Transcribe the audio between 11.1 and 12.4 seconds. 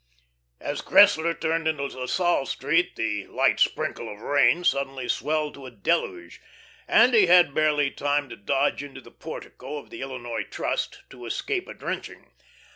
to escape a drenching.